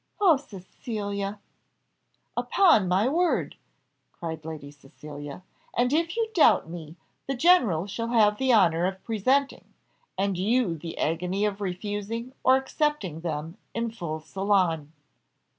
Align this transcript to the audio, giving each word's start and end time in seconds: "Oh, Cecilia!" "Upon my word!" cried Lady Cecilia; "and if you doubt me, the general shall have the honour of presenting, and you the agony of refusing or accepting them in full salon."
"Oh, 0.19 0.35
Cecilia!" 0.37 1.39
"Upon 2.35 2.87
my 2.87 3.07
word!" 3.07 3.55
cried 4.13 4.43
Lady 4.45 4.71
Cecilia; 4.71 5.43
"and 5.77 5.93
if 5.93 6.17
you 6.17 6.29
doubt 6.33 6.67
me, 6.67 6.95
the 7.27 7.35
general 7.35 7.85
shall 7.85 8.07
have 8.07 8.39
the 8.39 8.51
honour 8.51 8.87
of 8.87 9.03
presenting, 9.03 9.65
and 10.17 10.39
you 10.39 10.75
the 10.75 10.97
agony 10.97 11.45
of 11.45 11.61
refusing 11.61 12.33
or 12.43 12.55
accepting 12.55 13.19
them 13.19 13.57
in 13.75 13.91
full 13.91 14.19
salon." 14.21 14.91